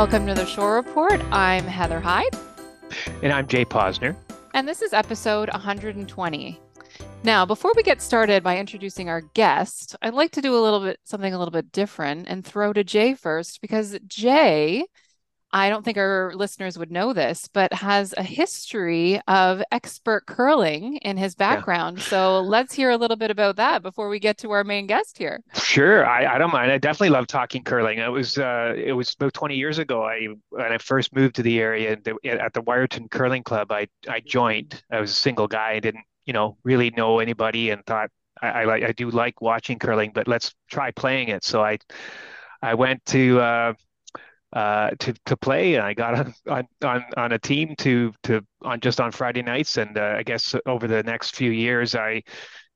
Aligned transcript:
Welcome 0.00 0.26
to 0.28 0.34
the 0.34 0.46
Shore 0.46 0.76
Report. 0.76 1.20
I'm 1.30 1.64
Heather 1.64 2.00
Hyde. 2.00 2.34
And 3.22 3.34
I'm 3.34 3.46
Jay 3.46 3.66
Posner. 3.66 4.16
And 4.54 4.66
this 4.66 4.80
is 4.80 4.94
episode 4.94 5.50
120. 5.50 6.58
Now, 7.22 7.44
before 7.44 7.72
we 7.76 7.82
get 7.82 8.00
started 8.00 8.42
by 8.42 8.56
introducing 8.56 9.10
our 9.10 9.20
guest, 9.20 9.94
I'd 10.00 10.14
like 10.14 10.30
to 10.30 10.40
do 10.40 10.56
a 10.56 10.62
little 10.64 10.80
bit 10.80 11.00
something 11.04 11.34
a 11.34 11.38
little 11.38 11.52
bit 11.52 11.70
different 11.70 12.28
and 12.28 12.42
throw 12.42 12.72
to 12.72 12.82
Jay 12.82 13.12
first 13.12 13.60
because 13.60 13.98
Jay 14.06 14.86
I 15.52 15.68
don't 15.68 15.84
think 15.84 15.98
our 15.98 16.32
listeners 16.34 16.78
would 16.78 16.92
know 16.92 17.12
this, 17.12 17.48
but 17.52 17.72
has 17.72 18.14
a 18.16 18.22
history 18.22 19.20
of 19.26 19.62
expert 19.72 20.26
curling 20.26 20.98
in 20.98 21.16
his 21.16 21.34
background. 21.34 21.98
Yeah. 21.98 22.04
So 22.04 22.40
let's 22.40 22.72
hear 22.72 22.90
a 22.90 22.96
little 22.96 23.16
bit 23.16 23.30
about 23.30 23.56
that 23.56 23.82
before 23.82 24.08
we 24.08 24.20
get 24.20 24.38
to 24.38 24.50
our 24.52 24.62
main 24.62 24.86
guest 24.86 25.18
here. 25.18 25.40
Sure, 25.54 26.06
I, 26.06 26.34
I 26.34 26.38
don't 26.38 26.52
mind. 26.52 26.70
I 26.70 26.78
definitely 26.78 27.10
love 27.10 27.26
talking 27.26 27.64
curling. 27.64 27.98
It 27.98 28.12
was 28.12 28.38
uh, 28.38 28.74
it 28.76 28.92
was 28.92 29.14
about 29.14 29.34
20 29.34 29.56
years 29.56 29.78
ago. 29.78 30.04
I 30.04 30.28
when 30.50 30.72
I 30.72 30.78
first 30.78 31.14
moved 31.14 31.34
to 31.36 31.42
the 31.42 31.58
area 31.58 31.92
at 31.92 32.04
the 32.04 32.62
Wiarton 32.62 33.10
Curling 33.10 33.42
Club, 33.42 33.72
I 33.72 33.88
I 34.08 34.20
joined. 34.20 34.82
I 34.90 35.00
was 35.00 35.10
a 35.10 35.14
single 35.14 35.48
guy. 35.48 35.72
I 35.72 35.80
didn't 35.80 36.04
you 36.26 36.32
know 36.32 36.58
really 36.62 36.90
know 36.90 37.18
anybody, 37.18 37.70
and 37.70 37.84
thought 37.86 38.10
I, 38.40 38.48
I 38.48 38.74
I 38.88 38.92
do 38.92 39.10
like 39.10 39.40
watching 39.40 39.78
curling, 39.78 40.12
but 40.14 40.28
let's 40.28 40.54
try 40.70 40.90
playing 40.92 41.28
it. 41.28 41.44
So 41.44 41.62
I 41.62 41.78
I 42.62 42.74
went 42.74 43.04
to 43.06 43.40
uh, 43.40 43.72
uh, 44.52 44.90
to 44.98 45.14
to 45.26 45.36
play. 45.36 45.74
And 45.74 45.84
I 45.84 45.94
got 45.94 46.26
on, 46.48 46.66
on 46.84 47.04
on 47.16 47.32
a 47.32 47.38
team 47.38 47.74
to 47.78 48.12
to 48.24 48.44
on 48.62 48.80
just 48.80 49.00
on 49.00 49.12
Friday 49.12 49.42
nights, 49.42 49.76
and 49.76 49.96
uh, 49.96 50.14
I 50.18 50.22
guess 50.22 50.54
over 50.66 50.86
the 50.86 51.02
next 51.02 51.36
few 51.36 51.50
years, 51.50 51.94
I 51.94 52.22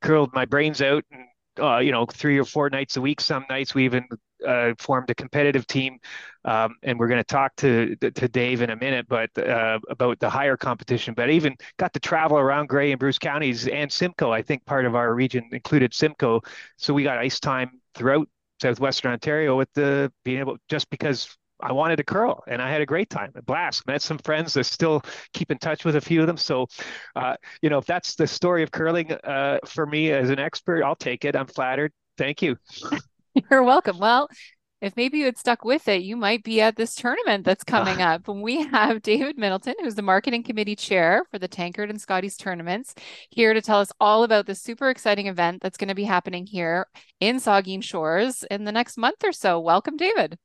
curled 0.02 0.30
my 0.34 0.44
brains 0.44 0.82
out. 0.82 1.04
And, 1.10 1.22
uh, 1.60 1.78
you 1.78 1.92
know, 1.92 2.04
three 2.04 2.36
or 2.36 2.44
four 2.44 2.68
nights 2.68 2.96
a 2.96 3.00
week. 3.00 3.20
Some 3.20 3.44
nights 3.48 3.76
we 3.76 3.84
even 3.84 4.04
uh, 4.44 4.72
formed 4.78 5.08
a 5.10 5.14
competitive 5.14 5.66
team, 5.68 5.98
um, 6.44 6.74
and 6.82 6.98
we're 6.98 7.06
going 7.06 7.20
to 7.20 7.24
talk 7.24 7.54
to 7.56 7.94
to 7.96 8.28
Dave 8.28 8.60
in 8.60 8.70
a 8.70 8.76
minute, 8.76 9.06
but 9.08 9.30
uh, 9.38 9.78
about 9.88 10.18
the 10.18 10.28
higher 10.28 10.56
competition. 10.56 11.14
But 11.14 11.30
I 11.30 11.32
even 11.32 11.56
got 11.76 11.92
to 11.92 12.00
travel 12.00 12.38
around 12.38 12.68
Grey 12.68 12.90
and 12.90 12.98
Bruce 12.98 13.18
counties 13.18 13.68
and 13.68 13.90
Simcoe. 13.92 14.32
I 14.32 14.42
think 14.42 14.64
part 14.64 14.84
of 14.84 14.96
our 14.96 15.14
region 15.14 15.48
included 15.52 15.94
Simcoe, 15.94 16.40
so 16.76 16.92
we 16.92 17.04
got 17.04 17.18
ice 17.18 17.38
time 17.38 17.80
throughout 17.94 18.28
southwestern 18.60 19.12
Ontario 19.12 19.56
with 19.56 19.72
the 19.74 20.12
being 20.24 20.40
able 20.40 20.56
just 20.68 20.90
because 20.90 21.36
I 21.60 21.72
wanted 21.72 21.96
to 21.96 22.04
curl 22.04 22.42
and 22.46 22.60
I 22.60 22.70
had 22.70 22.80
a 22.80 22.86
great 22.86 23.10
time, 23.10 23.32
a 23.34 23.42
blast. 23.42 23.86
Met 23.86 24.02
some 24.02 24.18
friends 24.18 24.54
that 24.54 24.64
still 24.64 25.02
keep 25.32 25.50
in 25.50 25.58
touch 25.58 25.84
with 25.84 25.96
a 25.96 26.00
few 26.00 26.20
of 26.20 26.26
them. 26.26 26.36
So, 26.36 26.66
uh, 27.16 27.36
you 27.62 27.70
know, 27.70 27.78
if 27.78 27.86
that's 27.86 28.14
the 28.14 28.26
story 28.26 28.62
of 28.62 28.70
curling 28.70 29.12
uh, 29.12 29.58
for 29.64 29.86
me 29.86 30.10
as 30.12 30.30
an 30.30 30.38
expert, 30.38 30.82
I'll 30.82 30.96
take 30.96 31.24
it. 31.24 31.36
I'm 31.36 31.46
flattered. 31.46 31.92
Thank 32.18 32.42
you. 32.42 32.56
You're 33.50 33.62
welcome. 33.62 33.98
Well, 33.98 34.28
if 34.80 34.96
maybe 34.96 35.18
you 35.18 35.24
had 35.24 35.38
stuck 35.38 35.64
with 35.64 35.88
it, 35.88 36.02
you 36.02 36.14
might 36.14 36.44
be 36.44 36.60
at 36.60 36.76
this 36.76 36.94
tournament 36.94 37.44
that's 37.44 37.64
coming 37.64 38.02
uh, 38.02 38.14
up. 38.14 38.28
And 38.28 38.42
we 38.42 38.62
have 38.64 39.00
David 39.00 39.38
Middleton, 39.38 39.74
who's 39.80 39.94
the 39.94 40.02
marketing 40.02 40.42
committee 40.42 40.76
chair 40.76 41.24
for 41.30 41.38
the 41.38 41.48
Tankard 41.48 41.88
and 41.88 42.00
Scotties 42.00 42.36
tournaments, 42.36 42.94
here 43.30 43.54
to 43.54 43.62
tell 43.62 43.80
us 43.80 43.92
all 43.98 44.24
about 44.24 44.46
this 44.46 44.60
super 44.60 44.90
exciting 44.90 45.26
event 45.26 45.62
that's 45.62 45.78
going 45.78 45.88
to 45.88 45.94
be 45.94 46.04
happening 46.04 46.46
here 46.46 46.86
in 47.18 47.36
Saugeen 47.36 47.82
Shores 47.82 48.44
in 48.50 48.64
the 48.64 48.72
next 48.72 48.98
month 48.98 49.24
or 49.24 49.32
so. 49.32 49.58
Welcome, 49.58 49.96
David. 49.96 50.38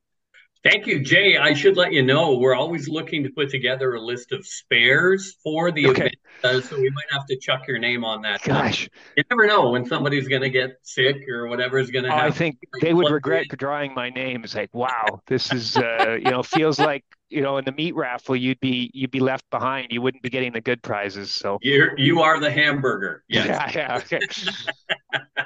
Thank 0.62 0.88
you, 0.88 1.00
Jay. 1.00 1.38
I 1.38 1.54
should 1.54 1.78
let 1.78 1.94
you 1.94 2.04
know 2.04 2.38
we're 2.38 2.56
always 2.56 2.90
looking 2.90 3.24
to 3.24 3.30
put 3.30 3.50
together 3.50 3.94
a 3.94 4.02
list 4.02 4.34
of 4.34 4.46
spares 4.46 5.38
for 5.42 5.72
the 5.72 5.88
okay. 5.88 6.02
event, 6.02 6.16
uh, 6.44 6.60
so 6.62 6.78
we 6.78 6.90
might 6.90 7.06
have 7.12 7.26
to 7.28 7.38
chuck 7.38 7.66
your 7.66 7.80
name 7.80 8.04
on 8.04 8.22
that. 8.24 8.42
Gosh, 8.42 8.90
you 9.16 9.24
never 9.32 9.48
know 9.48 9.70
when 9.70 9.86
somebody's 9.86 10.28
going 10.28 10.42
to 10.42 10.50
get 10.50 10.72
sick 10.82 11.16
or 11.30 11.48
whatever 11.48 11.80
is 11.80 11.92
going 11.92 12.04
to 12.04 12.12
oh, 12.12 12.14
happen. 12.14 12.28
I 12.28 12.36
think 12.36 12.58
they 12.82 12.94
would 12.94 13.10
regret 13.10 13.46
drawing 13.50 13.94
my 13.94 14.10
name. 14.10 14.44
It's 14.44 14.54
like, 14.54 14.74
wow, 14.74 15.22
this 15.28 15.54
is 15.54 15.78
uh, 15.78 16.18
you 16.22 16.30
know 16.30 16.44
feels 16.44 16.78
like 16.78 17.06
you 17.30 17.42
know 17.42 17.58
in 17.58 17.64
the 17.64 17.72
meat 17.72 17.96
raffle 17.96 18.36
you'd 18.36 18.60
be 18.60 18.92
you'd 18.94 19.12
be 19.12 19.22
left 19.22 19.50
behind. 19.52 19.88
You 19.92 20.02
wouldn't 20.02 20.24
be 20.24 20.30
getting 20.30 20.52
the 20.52 20.62
good 20.62 20.84
prizes. 20.84 21.34
So 21.34 21.60
you're 21.62 21.98
you 21.98 22.22
are 22.22 22.38
the 22.38 22.52
hamburger. 22.52 23.24
Yes. 23.30 23.48
Yeah. 23.48 23.72
Yeah. 23.74 23.98
Okay. 23.98 24.20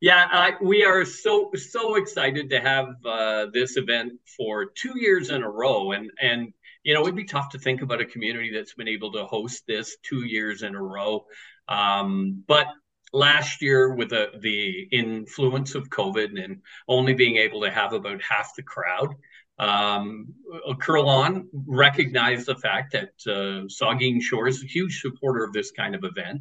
Yeah, 0.00 0.26
I, 0.30 0.52
we 0.62 0.84
are 0.84 1.04
so 1.04 1.50
so 1.54 1.96
excited 1.96 2.48
to 2.50 2.60
have 2.60 2.86
uh, 3.04 3.46
this 3.52 3.76
event 3.76 4.14
for 4.36 4.66
two 4.66 4.98
years 4.98 5.28
in 5.28 5.42
a 5.42 5.50
row, 5.50 5.92
and 5.92 6.10
and 6.20 6.54
you 6.82 6.94
know 6.94 7.02
it'd 7.02 7.16
be 7.16 7.24
tough 7.24 7.50
to 7.50 7.58
think 7.58 7.82
about 7.82 8.00
a 8.00 8.06
community 8.06 8.50
that's 8.52 8.72
been 8.72 8.88
able 8.88 9.12
to 9.12 9.26
host 9.26 9.64
this 9.68 9.98
two 10.02 10.24
years 10.24 10.62
in 10.62 10.74
a 10.74 10.82
row. 10.82 11.26
Um, 11.68 12.42
but 12.48 12.66
last 13.12 13.60
year, 13.60 13.94
with 13.94 14.08
the 14.08 14.30
the 14.40 14.88
influence 14.90 15.74
of 15.74 15.90
COVID 15.90 16.42
and 16.42 16.62
only 16.88 17.12
being 17.12 17.36
able 17.36 17.60
to 17.60 17.70
have 17.70 17.92
about 17.92 18.22
half 18.22 18.54
the 18.56 18.62
crowd, 18.62 19.14
um, 19.58 20.28
Curl 20.80 21.10
On 21.10 21.46
recognized 21.52 22.46
the 22.46 22.56
fact 22.56 22.92
that 22.92 23.10
uh, 23.26 23.66
Saugeen 23.68 24.22
Shore 24.22 24.48
is 24.48 24.62
a 24.62 24.66
huge 24.66 25.02
supporter 25.02 25.44
of 25.44 25.52
this 25.52 25.72
kind 25.72 25.94
of 25.94 26.04
event 26.04 26.40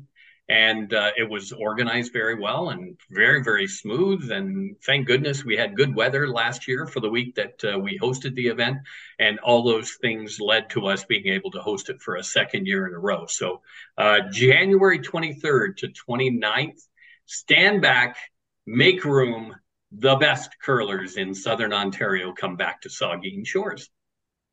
and 0.50 0.94
uh, 0.94 1.12
it 1.16 1.30
was 1.30 1.52
organized 1.52 2.12
very 2.12 2.34
well 2.36 2.70
and 2.70 2.98
very 3.12 3.44
very 3.44 3.68
smooth. 3.68 4.32
And 4.32 4.76
thank 4.84 5.06
goodness 5.06 5.46
we 5.46 5.56
had 5.56 5.78
good 5.78 5.96
weather 5.96 6.28
last 6.28 6.68
year 6.68 6.88
for 6.88 7.00
the 7.00 7.10
week 7.10 7.36
that 7.36 7.64
uh, 7.64 7.78
we 7.78 8.00
hosted 8.00 8.36
the 8.36 8.48
event. 8.48 8.80
And 9.20 9.40
all 9.40 9.64
those 9.64 9.98
things 10.02 10.40
led 10.40 10.72
to 10.72 10.88
us 10.88 11.06
being 11.06 11.28
able 11.28 11.52
to 11.52 11.62
host 11.62 11.90
it 11.90 12.02
for 12.02 12.16
a 12.16 12.24
second 12.24 12.66
year 12.66 12.88
in 12.88 12.96
a 12.96 13.00
row. 13.00 13.28
So 13.28 13.62
uh, 13.98 14.22
january 14.32 15.00
23rd 15.00 15.78
to 15.78 15.88
29th 15.88 16.81
stand 17.28 17.81
back 17.81 18.18
make 18.66 19.06
room 19.06 19.56
the 19.92 20.16
best 20.16 20.56
curlers 20.62 21.16
in 21.16 21.34
southern 21.34 21.74
ontario 21.74 22.34
come 22.34 22.56
back 22.56 22.81
to 22.81 22.90
saugeen 22.90 23.46
shores 23.46 23.90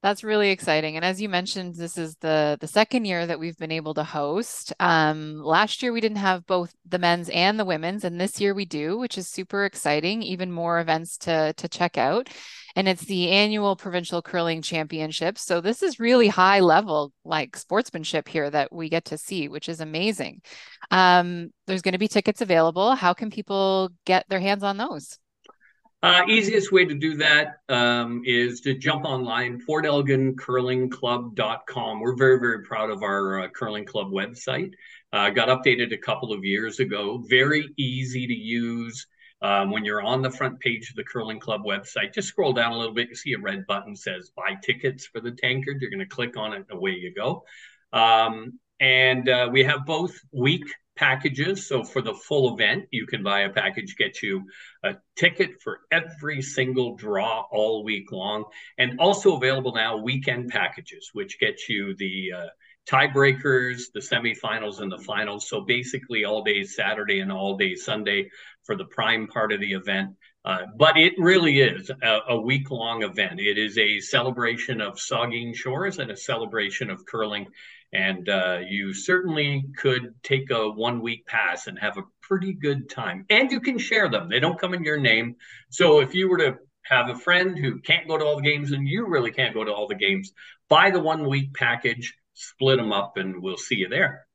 that's 0.03 0.23
really 0.23 0.51
exciting. 0.51 0.97
And 0.97 1.05
as 1.05 1.21
you 1.21 1.29
mentioned, 1.29 1.75
this 1.75 1.99
is 1.99 2.17
the 2.17 2.57
the 2.61 2.67
second 2.67 3.07
year 3.07 3.27
that 3.27 3.39
we've 3.39 3.57
been 3.57 3.73
able 3.73 3.95
to 3.95 4.05
host. 4.05 4.73
Um, 4.79 5.43
last 5.43 5.83
year 5.83 5.93
we 5.93 6.01
didn't 6.01 6.19
have 6.19 6.47
both 6.47 6.75
the 6.87 6.99
men's 6.99 7.29
and 7.31 7.59
the 7.59 7.65
women's, 7.65 8.05
and 8.05 8.21
this 8.21 8.41
year 8.41 8.55
we 8.55 8.67
do, 8.67 8.99
which 8.99 9.19
is 9.19 9.29
super 9.29 9.65
exciting. 9.65 10.23
Even 10.23 10.53
more 10.53 10.81
events 10.81 11.17
to 11.19 11.55
to 11.55 11.69
check 11.69 11.99
out. 11.99 12.29
And 12.77 12.87
it's 12.89 13.07
the 13.07 13.31
annual 13.31 13.75
provincial 13.75 14.21
curling 14.21 14.61
championships. 14.61 15.43
So 15.43 15.63
this 15.63 15.83
is 15.83 15.99
really 15.99 16.29
high 16.29 16.61
level 16.61 17.13
like 17.25 17.57
sportsmanship 17.57 18.29
here 18.29 18.51
that 18.51 18.71
we 18.71 18.91
get 18.91 19.07
to 19.07 19.19
see, 19.19 19.49
which 19.49 19.69
is 19.71 19.81
amazing. 19.81 20.43
Um, 20.91 21.53
there's 21.67 21.81
going 21.81 21.93
to 21.93 21.99
be 21.99 22.07
tickets 22.07 22.43
available. 22.43 22.95
How 22.95 23.15
can 23.15 23.31
people 23.31 23.89
get 24.05 24.27
their 24.29 24.41
hands 24.41 24.63
on 24.63 24.77
those? 24.77 25.19
Uh, 26.07 26.23
easiest 26.29 26.71
way 26.71 26.85
to 26.85 26.95
do 26.95 27.17
that 27.17 27.57
um, 27.69 28.23
is 28.25 28.61
to 28.61 28.79
jump 28.79 29.05
online, 29.05 29.61
portelgincurlingclub.com. 29.69 32.01
We're 32.01 32.15
very, 32.15 32.39
very 32.39 32.63
proud 32.63 32.91
of 32.91 33.03
our 33.03 33.43
uh, 33.43 33.49
curling 33.49 33.85
club 33.85 34.13
website. 34.13 34.71
Uh, 35.13 35.31
got 35.31 35.49
updated 35.49 35.93
a 35.93 35.97
couple 35.97 36.33
of 36.33 36.45
years 36.45 36.79
ago. 36.79 37.25
Very 37.29 37.75
easy 37.77 38.25
to 38.25 38.33
use. 38.33 39.09
Um, 39.43 39.73
when 39.73 39.85
you're 39.85 40.01
on 40.01 40.23
the 40.23 40.31
front 40.31 40.61
page 40.61 40.91
of 40.91 40.95
the 40.95 41.03
curling 41.03 41.41
club 41.41 41.65
website, 41.65 42.15
just 42.15 42.29
scroll 42.29 42.53
down 42.53 42.71
a 42.71 42.79
little 42.79 42.95
bit. 42.95 43.09
You 43.09 43.17
see 43.17 43.33
a 43.33 43.41
red 43.41 43.67
button 43.67 43.97
says 43.97 44.31
buy 44.37 44.55
tickets 44.63 45.07
for 45.07 45.21
the 45.21 45.33
tankard. 45.33 45.79
You're 45.81 45.91
going 45.91 45.99
to 45.99 46.07
click 46.07 46.37
on 46.37 46.53
it, 46.53 46.67
and 46.71 46.79
away 46.79 46.93
you 46.93 47.13
go. 47.13 47.43
Um, 47.93 48.61
and 48.79 49.29
uh, 49.29 49.49
we 49.51 49.65
have 49.65 49.85
both 49.85 50.17
week 50.33 50.67
packages. 50.97 51.67
So 51.67 51.85
for 51.85 52.03
the 52.03 52.15
full 52.15 52.55
event, 52.55 52.87
you 52.91 53.07
can 53.07 53.23
buy 53.23 53.43
a 53.43 53.51
package, 53.51 53.97
get 53.97 54.23
you 54.23 54.45
a 54.83 54.97
ticket 55.15 55.61
for 55.63 55.81
every 55.91 56.43
single 56.43 56.97
draw 56.97 57.45
all 57.51 57.85
week 57.85 58.11
long, 58.13 58.45
and 58.79 58.99
also 58.99 59.37
available 59.37 59.75
now 59.75 59.97
weekend 59.97 60.51
packages, 60.51 61.11
which 61.13 61.39
get 61.39 61.69
you 61.69 61.95
the 61.97 62.33
uh, 62.37 62.47
tiebreakers, 62.89 63.93
the 63.93 64.01
semifinals, 64.01 64.81
and 64.81 64.91
the 64.91 64.99
finals. 64.99 65.49
So 65.49 65.61
basically, 65.61 66.25
all 66.25 66.43
day 66.43 66.65
Saturday 66.65 67.21
and 67.21 67.33
all 67.33 67.57
day 67.57 67.75
Sunday 67.75 68.31
for 68.65 68.77
the 68.77 68.85
prime 68.87 69.27
part 69.27 69.53
of 69.53 69.61
the 69.61 69.73
event. 69.73 70.11
Uh, 70.45 70.63
but 70.77 70.97
it 70.97 71.13
really 71.19 71.61
is 71.61 71.91
a, 72.03 72.19
a 72.29 72.41
week 72.41 72.71
long 72.71 73.03
event. 73.03 73.41
It 73.41 73.59
is 73.59 73.77
a 73.79 73.99
celebration 73.99 74.81
of 74.81 74.95
Saugeen 74.95 75.55
Shores 75.55 75.99
and 75.99 76.11
a 76.11 76.17
celebration 76.17 76.89
of 76.89 77.05
curling 77.05 77.49
and 77.93 78.29
uh, 78.29 78.61
you 78.69 78.93
certainly 78.93 79.65
could 79.77 80.15
take 80.23 80.51
a 80.51 80.71
one 80.71 81.01
week 81.01 81.27
pass 81.27 81.67
and 81.67 81.79
have 81.79 81.97
a 81.99 82.05
pretty 82.23 82.53
good 82.53 82.91
time. 82.91 83.25
And 83.31 83.51
you 83.51 83.61
can 83.61 83.79
share 83.79 84.09
them, 84.09 84.29
they 84.29 84.41
don't 84.41 84.59
come 84.59 84.75
in 84.75 84.85
your 84.85 84.99
name. 84.99 85.37
So 85.71 86.01
if 86.01 86.15
you 86.15 86.29
were 86.29 86.39
to 86.39 86.57
have 86.85 87.09
a 87.09 87.17
friend 87.17 87.59
who 87.59 87.81
can't 87.81 88.09
go 88.09 88.17
to 88.17 88.25
all 88.25 88.37
the 88.37 88.43
games 88.43 88.73
and 88.73 88.87
you 88.87 89.07
really 89.07 89.31
can't 89.31 89.55
go 89.55 89.65
to 89.65 89.73
all 89.73 89.89
the 89.89 89.95
games, 89.95 90.33
buy 90.69 90.91
the 90.91 91.01
one 91.01 91.29
week 91.29 91.55
package, 91.55 92.15
split 92.35 92.79
them 92.79 92.93
up, 92.93 93.17
and 93.17 93.43
we'll 93.43 93.57
see 93.57 93.77
you 93.77 93.89
there. 93.89 94.27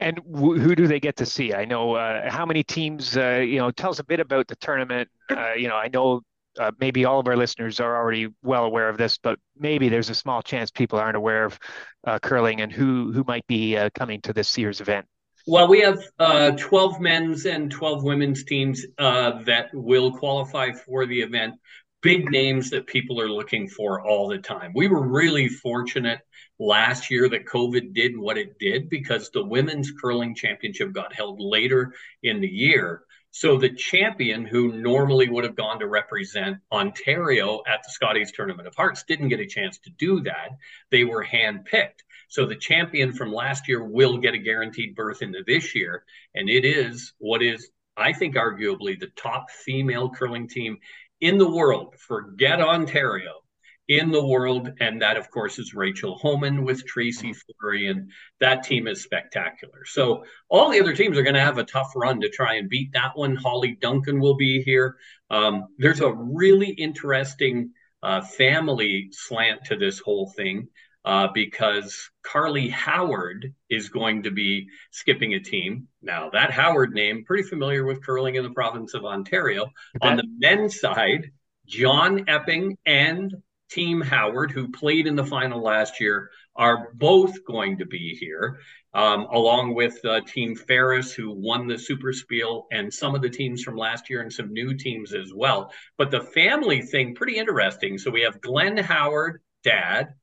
And 0.00 0.20
who 0.34 0.74
do 0.74 0.88
they 0.88 0.98
get 0.98 1.16
to 1.18 1.26
see? 1.26 1.54
I 1.54 1.64
know 1.64 1.94
uh, 1.94 2.28
how 2.28 2.44
many 2.44 2.64
teams. 2.64 3.16
Uh, 3.16 3.44
you 3.46 3.58
know, 3.58 3.70
tell 3.70 3.90
us 3.90 4.00
a 4.00 4.04
bit 4.04 4.18
about 4.18 4.48
the 4.48 4.56
tournament. 4.56 5.08
Uh, 5.30 5.52
you 5.52 5.68
know, 5.68 5.76
I 5.76 5.88
know 5.88 6.22
uh, 6.58 6.70
maybe 6.78 7.04
all 7.04 7.20
of 7.20 7.28
our 7.28 7.36
listeners 7.36 7.80
are 7.80 7.96
already 7.96 8.28
well 8.42 8.64
aware 8.64 8.88
of 8.88 8.96
this, 8.96 9.18
but 9.18 9.38
maybe 9.58 9.88
there's 9.88 10.10
a 10.10 10.14
small 10.14 10.42
chance 10.42 10.70
people 10.70 10.98
aren't 10.98 11.16
aware 11.16 11.44
of 11.44 11.58
uh, 12.06 12.18
curling 12.18 12.60
and 12.60 12.72
who 12.72 13.12
who 13.12 13.24
might 13.26 13.46
be 13.46 13.76
uh, 13.76 13.90
coming 13.94 14.20
to 14.22 14.32
this 14.32 14.56
year's 14.58 14.80
event. 14.80 15.06
Well, 15.46 15.66
we 15.66 15.80
have 15.80 15.98
uh, 16.20 16.52
12 16.52 17.00
men's 17.00 17.46
and 17.46 17.70
12 17.70 18.04
women's 18.04 18.44
teams 18.44 18.86
uh, 18.98 19.42
that 19.42 19.70
will 19.72 20.12
qualify 20.12 20.72
for 20.72 21.04
the 21.06 21.20
event. 21.20 21.54
big 22.00 22.30
names 22.30 22.70
that 22.70 22.86
people 22.86 23.20
are 23.20 23.30
looking 23.30 23.68
for 23.68 24.02
all 24.02 24.28
the 24.28 24.38
time. 24.38 24.72
We 24.74 24.88
were 24.88 25.06
really 25.06 25.48
fortunate 25.48 26.20
last 26.58 27.10
year 27.10 27.28
that 27.28 27.46
COVID 27.46 27.94
did 27.94 28.16
what 28.16 28.38
it 28.38 28.58
did 28.58 28.90
because 28.90 29.30
the 29.30 29.44
women's 29.44 29.92
curling 29.92 30.34
championship 30.34 30.92
got 30.92 31.14
held 31.14 31.40
later 31.40 31.94
in 32.22 32.40
the 32.40 32.48
year. 32.48 33.02
So 33.34 33.56
the 33.56 33.70
champion 33.70 34.44
who 34.44 34.72
normally 34.72 35.28
would 35.28 35.44
have 35.44 35.56
gone 35.56 35.80
to 35.80 35.86
represent 35.86 36.58
Ontario 36.70 37.62
at 37.66 37.82
the 37.82 37.90
Scotties 37.90 38.30
Tournament 38.30 38.68
of 38.68 38.74
Hearts 38.74 39.04
didn't 39.08 39.28
get 39.28 39.40
a 39.40 39.46
chance 39.46 39.78
to 39.78 39.90
do 39.90 40.20
that. 40.20 40.50
They 40.90 41.04
were 41.04 41.24
handpicked. 41.24 42.04
So 42.28 42.44
the 42.44 42.56
champion 42.56 43.14
from 43.14 43.32
last 43.32 43.68
year 43.68 43.82
will 43.82 44.18
get 44.18 44.34
a 44.34 44.38
guaranteed 44.38 44.94
berth 44.94 45.22
into 45.22 45.42
this 45.46 45.74
year. 45.74 46.04
And 46.34 46.50
it 46.50 46.66
is 46.66 47.14
what 47.18 47.42
is, 47.42 47.70
I 47.96 48.12
think, 48.12 48.36
arguably 48.36 49.00
the 49.00 49.10
top 49.16 49.50
female 49.50 50.10
curling 50.10 50.48
team 50.48 50.78
in 51.20 51.38
the 51.38 51.50
world. 51.50 51.94
Forget 51.98 52.60
Ontario 52.60 53.41
in 53.88 54.10
the 54.10 54.24
world. 54.24 54.70
And 54.80 55.02
that, 55.02 55.16
of 55.16 55.30
course, 55.30 55.58
is 55.58 55.74
Rachel 55.74 56.16
Homan 56.18 56.64
with 56.64 56.86
Tracy. 56.86 57.32
Fleury. 57.32 57.88
And 57.88 58.10
that 58.40 58.62
team 58.62 58.86
is 58.86 59.02
spectacular. 59.02 59.84
So 59.84 60.24
all 60.48 60.70
the 60.70 60.80
other 60.80 60.94
teams 60.94 61.18
are 61.18 61.22
going 61.22 61.34
to 61.34 61.40
have 61.40 61.58
a 61.58 61.64
tough 61.64 61.92
run 61.96 62.20
to 62.20 62.28
try 62.28 62.54
and 62.54 62.68
beat 62.68 62.92
that 62.92 63.16
one. 63.16 63.36
Hollie 63.36 63.78
Duncan 63.80 64.20
will 64.20 64.36
be 64.36 64.62
here. 64.62 64.96
Um, 65.30 65.68
there's 65.78 66.00
a 66.00 66.12
really 66.12 66.70
interesting 66.70 67.72
uh, 68.02 68.20
family 68.20 69.08
slant 69.12 69.64
to 69.66 69.76
this 69.76 69.98
whole 69.98 70.32
thing. 70.36 70.68
Uh, 71.04 71.26
because 71.34 72.10
Carly 72.22 72.68
Howard 72.68 73.52
is 73.68 73.88
going 73.88 74.22
to 74.22 74.30
be 74.30 74.68
skipping 74.92 75.34
a 75.34 75.40
team. 75.40 75.88
Now, 76.00 76.30
that 76.30 76.52
Howard 76.52 76.92
name, 76.94 77.24
pretty 77.24 77.42
familiar 77.42 77.84
with 77.84 78.06
curling 78.06 78.36
in 78.36 78.44
the 78.44 78.50
province 78.50 78.94
of 78.94 79.04
Ontario. 79.04 79.62
Okay. 79.96 80.08
On 80.08 80.16
the 80.16 80.22
men's 80.38 80.78
side, 80.78 81.32
John 81.66 82.28
Epping 82.28 82.78
and 82.86 83.34
Team 83.72 84.00
Howard, 84.00 84.50
who 84.50 84.70
played 84.70 85.06
in 85.06 85.16
the 85.16 85.24
final 85.24 85.62
last 85.62 86.00
year, 86.00 86.30
are 86.54 86.92
both 86.94 87.44
going 87.44 87.78
to 87.78 87.86
be 87.86 88.14
here, 88.20 88.58
um, 88.92 89.26
along 89.30 89.74
with 89.74 90.04
uh, 90.04 90.20
Team 90.26 90.54
Ferris, 90.54 91.14
who 91.14 91.32
won 91.32 91.66
the 91.66 91.78
Super 91.78 92.12
Spiel, 92.12 92.66
and 92.70 92.92
some 92.92 93.14
of 93.14 93.22
the 93.22 93.30
teams 93.30 93.62
from 93.62 93.76
last 93.76 94.10
year 94.10 94.20
and 94.20 94.32
some 94.32 94.52
new 94.52 94.74
teams 94.74 95.14
as 95.14 95.32
well. 95.34 95.72
But 95.96 96.10
the 96.10 96.20
family 96.20 96.82
thing, 96.82 97.14
pretty 97.14 97.38
interesting. 97.38 97.96
So 97.96 98.10
we 98.10 98.22
have 98.22 98.42
Glenn 98.42 98.76
Howard, 98.76 99.40
dad, 99.64 100.14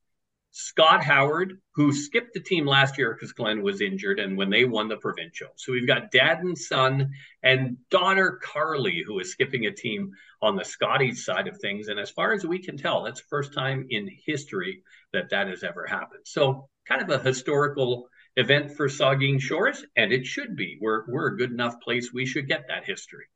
Scott 0.52 1.04
Howard, 1.04 1.60
who 1.74 1.92
skipped 1.92 2.34
the 2.34 2.40
team 2.40 2.66
last 2.66 2.98
year 2.98 3.14
because 3.14 3.32
Glenn 3.32 3.62
was 3.62 3.80
injured 3.80 4.18
and 4.18 4.36
when 4.36 4.50
they 4.50 4.64
won 4.64 4.88
the 4.88 4.96
provincial. 4.96 5.48
So 5.56 5.72
we've 5.72 5.86
got 5.86 6.10
dad 6.10 6.38
and 6.38 6.58
son 6.58 7.10
and 7.42 7.76
daughter 7.90 8.40
Carly, 8.42 9.02
who 9.06 9.20
is 9.20 9.30
skipping 9.30 9.66
a 9.66 9.72
team 9.72 10.10
on 10.42 10.56
the 10.56 10.64
Scotties 10.64 11.24
side 11.24 11.46
of 11.46 11.58
things. 11.58 11.88
And 11.88 12.00
as 12.00 12.10
far 12.10 12.32
as 12.32 12.44
we 12.44 12.58
can 12.58 12.76
tell, 12.76 13.04
that's 13.04 13.20
the 13.20 13.28
first 13.28 13.54
time 13.54 13.86
in 13.90 14.10
history 14.26 14.82
that 15.12 15.30
that 15.30 15.46
has 15.46 15.62
ever 15.62 15.86
happened. 15.86 16.22
So 16.24 16.68
kind 16.88 17.02
of 17.02 17.10
a 17.10 17.22
historical 17.22 18.08
event 18.36 18.76
for 18.76 18.88
Saugeen 18.88 19.40
Shores, 19.40 19.84
and 19.96 20.12
it 20.12 20.26
should 20.26 20.56
be. 20.56 20.78
We're, 20.80 21.04
we're 21.08 21.28
a 21.28 21.36
good 21.36 21.50
enough 21.50 21.80
place. 21.80 22.12
We 22.12 22.26
should 22.26 22.48
get 22.48 22.64
that 22.68 22.84
history. 22.84 23.26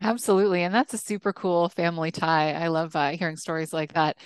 Absolutely. 0.00 0.62
And 0.62 0.74
that's 0.74 0.94
a 0.94 0.98
super 0.98 1.32
cool 1.32 1.68
family 1.68 2.10
tie. 2.10 2.52
I 2.52 2.68
love 2.68 2.94
uh, 2.96 3.10
hearing 3.10 3.36
stories 3.36 3.72
like 3.72 3.94
that. 3.94 4.16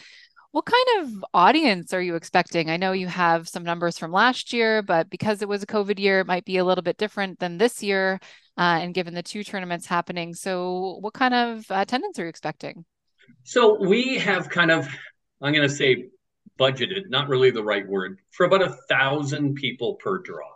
What 0.51 0.65
kind 0.65 0.87
of 1.01 1.25
audience 1.35 1.93
are 1.93 2.01
you 2.01 2.15
expecting? 2.15 2.71
I 2.71 2.79
know 2.79 2.93
you 2.93 3.07
have 3.07 3.49
some 3.49 3.65
numbers 3.65 3.99
from 3.99 4.13
last 4.13 4.55
year, 4.55 4.81
but 4.81 5.11
because 5.11 5.43
it 5.43 5.49
was 5.49 5.63
a 5.63 5.67
COVID 5.67 5.99
year, 5.99 6.21
it 6.21 6.27
might 6.27 6.47
be 6.47 6.57
a 6.57 6.65
little 6.65 6.83
bit 6.83 6.97
different 6.97 7.39
than 7.39 7.59
this 7.59 7.83
year, 7.83 8.19
uh, 8.57 8.79
and 8.81 8.95
given 8.95 9.13
the 9.13 9.23
two 9.23 9.45
tournaments 9.45 9.85
happening. 9.85 10.35
So, 10.35 10.99
what 11.01 11.13
kind 11.13 11.35
of 11.35 11.67
attendance 11.69 12.19
are 12.19 12.23
you 12.23 12.31
expecting? 12.31 12.87
So, 13.45 13.79
we 13.79 14.17
have 14.19 14.49
kind 14.49 14.71
of, 14.71 14.89
I'm 15.43 15.53
going 15.53 15.69
to 15.69 15.75
say 15.75 16.07
budgeted, 16.59 17.11
not 17.11 17.29
really 17.29 17.51
the 17.51 17.63
right 17.63 17.87
word, 17.87 18.19
for 18.31 18.47
about 18.47 18.63
a 18.63 18.75
thousand 18.89 19.57
people 19.57 19.97
per 19.97 20.19
draw. 20.19 20.49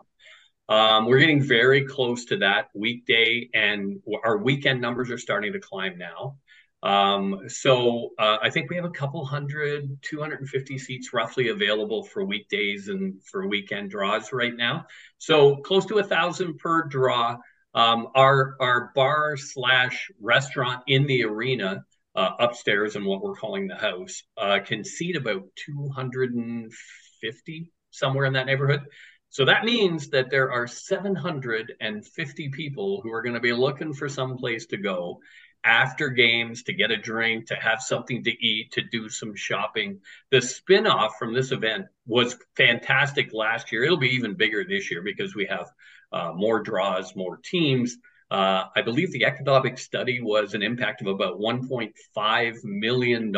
Um, 0.70 1.04
we're 1.04 1.18
getting 1.18 1.42
very 1.42 1.84
close 1.84 2.24
to 2.26 2.38
that 2.38 2.68
weekday, 2.74 3.50
and 3.52 4.00
our 4.24 4.38
weekend 4.38 4.80
numbers 4.80 5.10
are 5.10 5.18
starting 5.18 5.52
to 5.52 5.60
climb 5.60 5.98
now. 5.98 6.38
Um, 6.82 7.49
so 7.49 8.11
uh, 8.19 8.38
I 8.43 8.50
think 8.50 8.69
we 8.69 8.76
have 8.76 8.84
a 8.84 8.90
couple 8.90 9.25
hundred, 9.25 9.99
250 10.02 10.79
seats 10.79 11.12
roughly 11.12 11.49
available 11.49 12.02
for 12.02 12.25
weekdays 12.25 12.88
and 12.88 13.23
for 13.23 13.46
weekend 13.46 13.90
draws 13.90 14.32
right 14.32 14.55
now. 14.55 14.87
So 15.19 15.56
close 15.56 15.87
to 15.87 15.99
a 15.99 16.05
thousand 16.05 16.58
per 16.58 16.84
draw. 16.84 17.38
Um, 17.75 18.08
our 18.14 18.56
our 18.61 18.90
bar 18.94 19.37
slash 19.38 20.11
restaurant 20.20 20.82
in 20.88 21.06
the 21.06 21.25
arena 21.25 21.84
uh, 22.14 22.31
upstairs 22.38 22.96
in 22.96 23.05
what 23.05 23.23
we're 23.23 23.37
calling 23.37 23.69
the 23.69 23.76
house 23.76 24.23
uh, 24.37 24.58
can 24.64 24.85
seat 24.85 25.17
about 25.17 25.44
250 25.64 27.73
somewhere 27.90 28.26
in 28.26 28.35
that 28.35 28.46
neighborhood. 28.46 28.82
So 29.31 29.46
that 29.46 29.64
means 29.64 30.11
that 30.11 30.28
there 30.28 30.52
are 30.52 30.67
750 30.67 32.49
people 32.50 33.00
who 33.00 33.11
are 33.11 33.23
going 33.23 33.35
to 33.35 33.40
be 33.40 33.55
looking 33.55 33.94
for 33.94 34.11
some 34.11 34.37
place 34.37 34.67
to 34.67 34.76
go 34.76 35.20
after 35.64 36.09
games 36.09 36.64
to 36.64 36.73
get 36.73 36.91
a 36.91 36.97
drink, 36.97 37.47
to 37.47 37.55
have 37.55 37.81
something 37.81 38.25
to 38.25 38.31
eat, 38.31 38.73
to 38.73 38.82
do 38.82 39.09
some 39.09 39.35
shopping. 39.35 40.00
The 40.31 40.38
spinoff 40.38 41.12
from 41.19 41.35
this 41.35 41.53
event 41.53 41.87
was 42.06 42.37
fantastic 42.56 43.32
last 43.32 43.73
year. 43.73 43.85
It'll 43.85 43.97
be 43.97 44.14
even 44.14 44.35
bigger 44.35 44.64
this 44.64 44.91
year 44.91 45.03
because 45.03 45.35
we 45.35 45.47
have 45.47 45.70
uh, 46.12 46.32
more 46.35 46.61
draws, 46.61 47.14
more 47.14 47.38
teams. 47.43 47.97
Uh, 48.31 48.64
I 48.75 48.81
believe 48.81 49.12
the 49.12 49.26
economic 49.26 49.79
study 49.79 50.20
was 50.23 50.55
an 50.55 50.62
impact 50.62 51.03
of 51.03 51.06
about 51.06 51.38
$1.5 51.38 52.64
million 52.64 53.32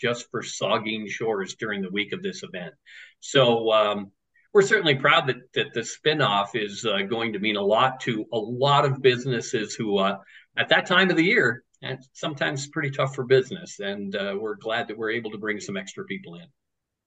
just 0.00 0.30
for 0.30 0.42
Saugeen 0.42 1.08
Shores 1.08 1.56
during 1.56 1.82
the 1.82 1.90
week 1.90 2.12
of 2.12 2.22
this 2.22 2.44
event. 2.44 2.72
So 3.18 3.72
um, 3.72 4.12
we're 4.52 4.62
certainly 4.62 4.94
proud 4.94 5.26
that, 5.26 5.52
that 5.54 5.74
the 5.74 5.80
spinoff 5.80 6.50
is 6.54 6.86
uh, 6.86 7.02
going 7.02 7.32
to 7.32 7.38
mean 7.38 7.56
a 7.56 7.62
lot 7.62 8.00
to 8.00 8.26
a 8.32 8.38
lot 8.38 8.84
of 8.84 9.02
businesses 9.02 9.74
who 9.74 9.98
uh, 9.98 10.18
at 10.58 10.68
that 10.68 10.86
time 10.86 11.10
of 11.10 11.16
the 11.16 11.24
year, 11.24 11.64
it's 11.80 12.08
sometimes 12.12 12.66
pretty 12.68 12.90
tough 12.90 13.14
for 13.14 13.24
business. 13.24 13.78
And 13.80 14.14
uh, 14.14 14.36
we're 14.38 14.56
glad 14.56 14.88
that 14.88 14.98
we're 14.98 15.10
able 15.10 15.30
to 15.30 15.38
bring 15.38 15.60
some 15.60 15.76
extra 15.76 16.04
people 16.04 16.34
in. 16.34 16.46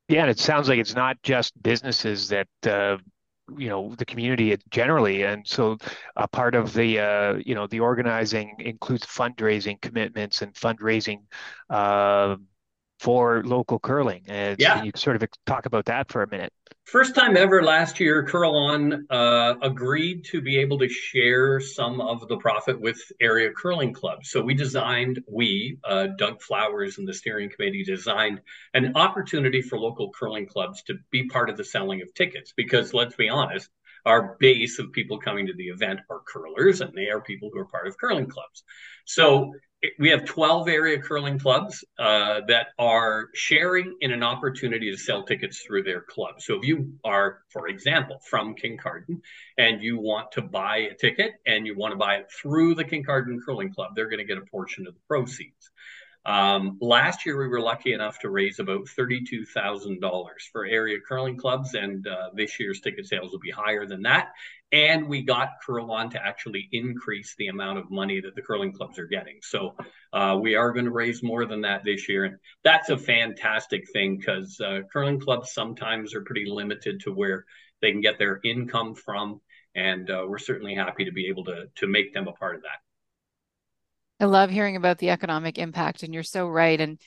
Yeah, 0.07 0.21
and 0.21 0.29
it 0.29 0.39
sounds 0.39 0.67
like 0.67 0.79
it's 0.79 0.95
not 0.95 1.21
just 1.23 1.61
businesses 1.61 2.29
that 2.29 2.47
uh, 2.65 2.97
you 3.57 3.69
know 3.69 3.95
the 3.95 4.05
community 4.05 4.57
generally, 4.69 5.23
and 5.23 5.45
so 5.47 5.77
a 6.15 6.27
part 6.27 6.55
of 6.55 6.73
the 6.73 6.99
uh, 6.99 7.33
you 7.45 7.55
know 7.55 7.67
the 7.67 7.79
organizing 7.79 8.55
includes 8.59 9.05
fundraising 9.05 9.79
commitments 9.81 10.41
and 10.41 10.53
fundraising 10.53 11.19
uh, 11.69 12.35
for 13.01 13.41
local 13.43 13.79
curling. 13.79 14.21
And 14.27 14.59
yeah. 14.59 14.75
Can 14.75 14.85
you 14.85 14.91
sort 14.95 15.15
of 15.15 15.27
talk 15.47 15.65
about 15.65 15.85
that 15.85 16.11
for 16.11 16.21
a 16.21 16.29
minute? 16.29 16.53
First 16.85 17.15
time 17.15 17.35
ever 17.35 17.63
last 17.63 17.99
year, 17.99 18.23
Curl 18.23 18.55
On 18.55 19.07
uh, 19.09 19.55
agreed 19.63 20.25
to 20.25 20.39
be 20.39 20.59
able 20.59 20.77
to 20.77 20.87
share 20.87 21.59
some 21.59 21.99
of 21.99 22.27
the 22.27 22.37
profit 22.37 22.79
with 22.79 22.99
area 23.19 23.49
curling 23.51 23.93
clubs. 23.93 24.29
So 24.29 24.43
we 24.43 24.53
designed, 24.53 25.19
we, 25.27 25.79
uh, 25.83 26.07
Doug 26.15 26.43
Flowers 26.43 26.99
and 26.99 27.07
the 27.07 27.13
steering 27.15 27.49
committee 27.49 27.83
designed 27.83 28.41
an 28.75 28.95
opportunity 28.95 29.63
for 29.63 29.79
local 29.79 30.11
curling 30.11 30.45
clubs 30.45 30.83
to 30.83 30.99
be 31.09 31.27
part 31.27 31.49
of 31.49 31.57
the 31.57 31.65
selling 31.65 32.03
of 32.03 32.13
tickets. 32.13 32.53
Because 32.55 32.93
let's 32.93 33.15
be 33.15 33.29
honest, 33.29 33.67
our 34.05 34.37
base 34.39 34.77
of 34.77 34.91
people 34.91 35.17
coming 35.17 35.47
to 35.47 35.53
the 35.53 35.69
event 35.69 36.01
are 36.11 36.21
curlers 36.27 36.81
and 36.81 36.93
they 36.93 37.09
are 37.09 37.21
people 37.21 37.49
who 37.51 37.59
are 37.59 37.65
part 37.65 37.87
of 37.87 37.97
curling 37.97 38.27
clubs. 38.27 38.63
So 39.05 39.53
we 39.97 40.09
have 40.09 40.25
12 40.25 40.67
area 40.67 40.99
curling 40.99 41.39
clubs 41.39 41.83
uh, 41.97 42.41
that 42.47 42.67
are 42.77 43.29
sharing 43.33 43.97
in 44.01 44.11
an 44.11 44.21
opportunity 44.21 44.91
to 44.91 44.97
sell 44.97 45.23
tickets 45.23 45.61
through 45.61 45.83
their 45.83 46.01
club. 46.01 46.39
So 46.39 46.55
if 46.55 46.63
you 46.63 46.93
are, 47.03 47.39
for 47.49 47.67
example, 47.67 48.19
from 48.23 48.55
Kincardine 48.55 49.21
and 49.57 49.81
you 49.81 49.99
want 49.99 50.33
to 50.33 50.41
buy 50.43 50.77
a 50.77 50.93
ticket 50.93 51.31
and 51.47 51.65
you 51.65 51.75
want 51.75 51.93
to 51.93 51.97
buy 51.97 52.17
it 52.17 52.31
through 52.31 52.75
the 52.75 52.85
Kincardine 52.85 53.39
Curling 53.43 53.73
Club, 53.73 53.91
they're 53.95 54.09
going 54.09 54.19
to 54.19 54.25
get 54.25 54.37
a 54.37 54.45
portion 54.51 54.85
of 54.85 54.93
the 54.93 54.99
proceeds. 55.07 55.71
Um, 56.23 56.77
last 56.79 57.25
year, 57.25 57.37
we 57.39 57.47
were 57.47 57.61
lucky 57.61 57.93
enough 57.93 58.19
to 58.19 58.29
raise 58.29 58.59
about 58.59 58.85
$32,000 58.85 60.25
for 60.51 60.65
area 60.65 60.99
curling 60.99 61.37
clubs, 61.37 61.73
and 61.73 62.07
uh, 62.07 62.29
this 62.35 62.59
year's 62.59 62.79
ticket 62.79 63.07
sales 63.07 63.31
will 63.31 63.39
be 63.39 63.49
higher 63.49 63.87
than 63.87 64.03
that. 64.03 64.29
And 64.71 65.09
we 65.09 65.21
got 65.21 65.49
Curl 65.65 65.91
On 65.91 66.09
to 66.11 66.25
actually 66.25 66.69
increase 66.71 67.35
the 67.37 67.47
amount 67.47 67.79
of 67.79 67.91
money 67.91 68.21
that 68.21 68.35
the 68.35 68.41
curling 68.41 68.71
clubs 68.71 68.97
are 68.97 69.05
getting. 69.05 69.39
So 69.41 69.75
uh, 70.13 70.37
we 70.41 70.55
are 70.55 70.71
going 70.71 70.85
to 70.85 70.91
raise 70.91 71.21
more 71.21 71.45
than 71.45 71.61
that 71.61 71.83
this 71.83 72.07
year. 72.07 72.23
And 72.23 72.37
that's 72.63 72.89
a 72.89 72.97
fantastic 72.97 73.91
thing 73.91 74.17
because 74.17 74.59
uh, 74.61 74.81
curling 74.91 75.19
clubs 75.19 75.51
sometimes 75.51 76.15
are 76.15 76.21
pretty 76.21 76.45
limited 76.45 77.01
to 77.01 77.11
where 77.11 77.45
they 77.81 77.91
can 77.91 78.01
get 78.01 78.17
their 78.17 78.39
income 78.43 78.95
from. 78.95 79.41
And 79.75 80.09
uh, 80.09 80.25
we're 80.27 80.37
certainly 80.37 80.75
happy 80.75 81.05
to 81.05 81.11
be 81.11 81.27
able 81.27 81.45
to, 81.45 81.65
to 81.75 81.87
make 81.87 82.13
them 82.13 82.27
a 82.27 82.33
part 82.33 82.55
of 82.55 82.61
that. 82.61 82.79
I 84.21 84.25
love 84.25 84.51
hearing 84.51 84.75
about 84.75 84.99
the 84.99 85.09
economic 85.09 85.57
impact, 85.57 86.03
and 86.03 86.13
you're 86.13 86.21
so 86.21 86.47
right. 86.47 86.79
And 86.79 86.99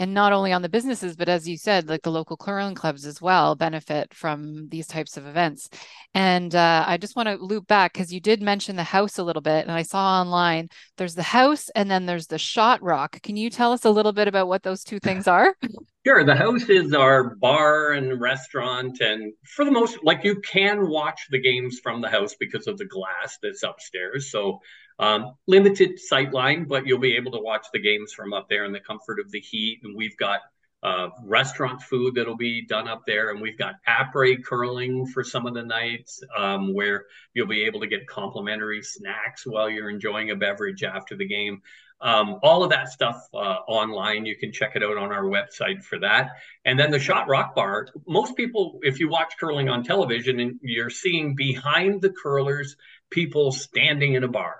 and 0.00 0.14
not 0.14 0.32
only 0.32 0.50
on 0.50 0.62
the 0.62 0.68
businesses, 0.68 1.14
but 1.14 1.28
as 1.28 1.46
you 1.46 1.58
said, 1.58 1.86
like 1.86 2.00
the 2.00 2.10
local 2.10 2.38
curling 2.38 2.74
clubs 2.74 3.04
as 3.04 3.20
well 3.20 3.54
benefit 3.54 4.14
from 4.14 4.66
these 4.70 4.86
types 4.86 5.18
of 5.18 5.26
events. 5.26 5.68
And 6.14 6.54
uh, 6.54 6.84
I 6.86 6.96
just 6.96 7.14
want 7.14 7.28
to 7.28 7.36
loop 7.36 7.66
back 7.66 7.92
because 7.92 8.10
you 8.10 8.18
did 8.18 8.40
mention 8.40 8.76
the 8.76 8.82
house 8.82 9.18
a 9.18 9.22
little 9.22 9.42
bit, 9.42 9.66
and 9.66 9.72
I 9.72 9.82
saw 9.82 10.22
online 10.22 10.70
there's 10.96 11.14
the 11.14 11.22
house 11.22 11.68
and 11.74 11.90
then 11.90 12.06
there's 12.06 12.28
the 12.28 12.38
Shot 12.38 12.82
Rock. 12.82 13.20
Can 13.22 13.36
you 13.36 13.50
tell 13.50 13.72
us 13.72 13.84
a 13.84 13.90
little 13.90 14.12
bit 14.12 14.26
about 14.26 14.48
what 14.48 14.62
those 14.62 14.82
two 14.82 14.98
things 14.98 15.28
are? 15.28 15.54
Sure. 16.06 16.24
The 16.24 16.34
house 16.34 16.70
is 16.70 16.94
our 16.94 17.36
bar 17.36 17.92
and 17.92 18.18
restaurant, 18.18 19.02
and 19.02 19.34
for 19.44 19.66
the 19.66 19.70
most, 19.70 19.98
like 20.02 20.24
you 20.24 20.40
can 20.40 20.88
watch 20.88 21.26
the 21.30 21.38
games 21.38 21.78
from 21.82 22.00
the 22.00 22.08
house 22.08 22.34
because 22.40 22.66
of 22.66 22.78
the 22.78 22.86
glass 22.86 23.36
that's 23.42 23.62
upstairs. 23.62 24.30
So 24.30 24.60
um, 25.00 25.34
limited 25.46 25.98
sight 25.98 26.32
line, 26.32 26.64
but 26.64 26.86
you'll 26.86 26.98
be 26.98 27.16
able 27.16 27.32
to 27.32 27.40
watch 27.40 27.66
the 27.72 27.80
games 27.80 28.12
from 28.12 28.34
up 28.34 28.48
there 28.48 28.66
in 28.66 28.72
the 28.72 28.80
comfort 28.80 29.18
of 29.18 29.30
the 29.32 29.40
heat. 29.40 29.80
And 29.82 29.96
we've 29.96 30.16
got 30.18 30.40
uh, 30.82 31.08
restaurant 31.24 31.82
food 31.82 32.14
that'll 32.14 32.36
be 32.36 32.66
done 32.66 32.86
up 32.86 33.02
there, 33.06 33.30
and 33.30 33.40
we've 33.40 33.58
got 33.58 33.74
après 33.88 34.44
curling 34.44 35.06
for 35.06 35.24
some 35.24 35.46
of 35.46 35.54
the 35.54 35.62
nights 35.62 36.22
um, 36.36 36.74
where 36.74 37.06
you'll 37.34 37.46
be 37.46 37.64
able 37.64 37.80
to 37.80 37.86
get 37.86 38.06
complimentary 38.06 38.82
snacks 38.82 39.46
while 39.46 39.68
you're 39.68 39.90
enjoying 39.90 40.30
a 40.30 40.36
beverage 40.36 40.84
after 40.84 41.16
the 41.16 41.26
game. 41.26 41.62
Um, 42.02 42.38
all 42.42 42.62
of 42.64 42.70
that 42.70 42.88
stuff 42.88 43.26
uh, 43.34 43.58
online. 43.68 44.24
You 44.24 44.36
can 44.36 44.52
check 44.52 44.72
it 44.74 44.82
out 44.82 44.96
on 44.96 45.12
our 45.12 45.24
website 45.24 45.82
for 45.82 45.98
that. 45.98 46.30
And 46.64 46.78
then 46.78 46.90
the 46.90 46.98
Shot 46.98 47.28
Rock 47.28 47.54
Bar. 47.54 47.88
Most 48.06 48.36
people, 48.36 48.78
if 48.82 49.00
you 49.00 49.10
watch 49.10 49.34
curling 49.38 49.68
on 49.68 49.84
television, 49.84 50.40
and 50.40 50.58
you're 50.62 50.88
seeing 50.88 51.34
behind 51.34 52.00
the 52.00 52.10
curlers 52.10 52.76
people 53.10 53.52
standing 53.52 54.14
in 54.14 54.24
a 54.24 54.28
bar. 54.28 54.56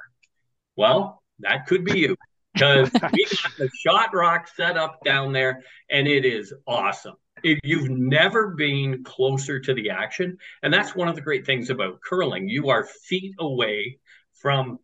Well, 0.80 1.22
that 1.40 1.66
could 1.66 1.84
be 1.84 1.99
you 1.99 2.16
because 2.54 2.90
we 3.12 3.25
got 3.42 3.52
the 3.58 3.68
shot 3.80 4.14
rock 4.14 4.49
set 4.49 4.78
up 4.78 5.04
down 5.04 5.30
there 5.34 5.62
and 5.90 6.08
it 6.08 6.25
is 6.25 6.54
awesome. 6.66 7.16
If 7.44 7.58
you've 7.62 7.90
never 7.90 8.54
been 8.54 9.04
closer 9.04 9.60
to 9.60 9.75
the 9.75 9.90
action, 9.90 10.38
and 10.62 10.72
that's 10.72 10.94
one 10.94 11.08
of 11.08 11.16
the 11.16 11.20
great 11.20 11.44
things 11.44 11.68
about 11.68 12.00
curling, 12.00 12.49
you 12.49 12.70
are 12.70 12.84
feet 12.84 13.34
away 13.38 13.99
from 14.32 14.78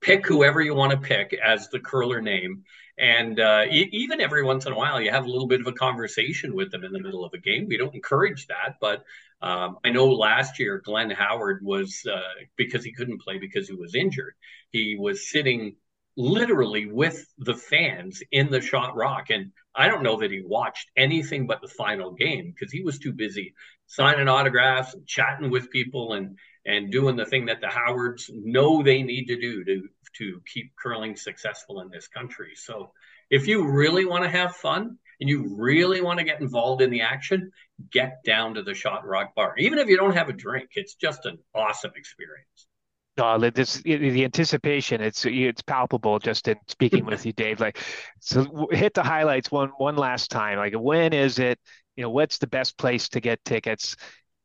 pick 0.00 0.26
whoever 0.26 0.62
you 0.62 0.74
want 0.74 0.92
to 0.92 0.98
pick 0.98 1.34
as 1.34 1.68
the 1.68 1.80
curler 1.80 2.22
name. 2.22 2.64
And 2.96 3.38
uh, 3.38 3.64
e- 3.70 3.90
even 3.92 4.22
every 4.22 4.42
once 4.42 4.64
in 4.64 4.72
a 4.72 4.76
while, 4.76 5.02
you 5.02 5.10
have 5.10 5.26
a 5.26 5.30
little 5.30 5.48
bit 5.48 5.60
of 5.60 5.66
a 5.66 5.72
conversation 5.72 6.54
with 6.54 6.70
them 6.70 6.82
in 6.82 6.92
the 6.92 7.00
middle 7.00 7.26
of 7.26 7.34
a 7.34 7.38
game. 7.38 7.66
We 7.68 7.76
don't 7.76 7.94
encourage 7.94 8.46
that, 8.46 8.76
but 8.80 9.04
um, 9.44 9.76
I 9.84 9.90
know 9.90 10.08
last 10.08 10.58
year 10.58 10.80
Glenn 10.82 11.10
Howard 11.10 11.60
was 11.62 12.00
uh, 12.10 12.18
because 12.56 12.82
he 12.82 12.94
couldn't 12.94 13.20
play 13.20 13.38
because 13.38 13.68
he 13.68 13.74
was 13.74 13.94
injured. 13.94 14.32
He 14.70 14.96
was 14.98 15.30
sitting 15.30 15.76
literally 16.16 16.86
with 16.86 17.26
the 17.36 17.54
fans 17.54 18.22
in 18.32 18.50
the 18.50 18.62
shot 18.62 18.96
rock, 18.96 19.28
and 19.28 19.52
I 19.74 19.88
don't 19.88 20.02
know 20.02 20.20
that 20.20 20.30
he 20.30 20.40
watched 20.42 20.88
anything 20.96 21.46
but 21.46 21.60
the 21.60 21.68
final 21.68 22.12
game 22.12 22.54
because 22.54 22.72
he 22.72 22.80
was 22.80 22.98
too 22.98 23.12
busy 23.12 23.54
signing 23.86 24.28
autographs 24.28 24.94
and 24.94 25.06
chatting 25.06 25.50
with 25.50 25.70
people 25.70 26.14
and 26.14 26.38
and 26.64 26.90
doing 26.90 27.16
the 27.16 27.26
thing 27.26 27.46
that 27.46 27.60
the 27.60 27.68
Howards 27.68 28.30
know 28.32 28.82
they 28.82 29.02
need 29.02 29.26
to 29.26 29.38
do 29.38 29.62
to 29.64 29.88
to 30.16 30.40
keep 30.50 30.72
curling 30.82 31.16
successful 31.16 31.82
in 31.82 31.90
this 31.90 32.08
country. 32.08 32.52
So 32.54 32.92
if 33.28 33.46
you 33.46 33.68
really 33.68 34.06
want 34.06 34.24
to 34.24 34.30
have 34.30 34.56
fun 34.56 34.96
and 35.20 35.28
you 35.28 35.56
really 35.56 36.00
want 36.00 36.18
to 36.18 36.24
get 36.24 36.40
involved 36.40 36.82
in 36.82 36.90
the 36.90 37.02
action, 37.02 37.50
get 37.90 38.22
down 38.24 38.54
to 38.54 38.62
the 38.62 38.74
Shot 38.74 39.06
Rock 39.06 39.34
Bar. 39.34 39.54
Even 39.58 39.78
if 39.78 39.88
you 39.88 39.96
don't 39.96 40.16
have 40.16 40.28
a 40.28 40.32
drink, 40.32 40.70
it's 40.74 40.94
just 40.94 41.26
an 41.26 41.38
awesome 41.54 41.92
experience. 41.96 42.68
No, 43.16 43.38
this 43.38 43.74
the 43.74 44.24
anticipation 44.24 45.00
it's 45.00 45.24
it's 45.24 45.62
palpable 45.62 46.18
just 46.18 46.48
in 46.48 46.56
speaking 46.66 47.04
with 47.04 47.24
you, 47.24 47.32
Dave. 47.36 47.60
Like, 47.60 47.78
so 48.20 48.68
hit 48.72 48.94
the 48.94 49.04
highlights 49.04 49.52
one 49.52 49.70
one 49.76 49.96
last 49.96 50.30
time. 50.30 50.58
Like, 50.58 50.74
when 50.74 51.12
is 51.12 51.38
it? 51.38 51.58
You 51.96 52.02
know, 52.02 52.10
what's 52.10 52.38
the 52.38 52.48
best 52.48 52.76
place 52.76 53.08
to 53.10 53.20
get 53.20 53.44
tickets? 53.44 53.94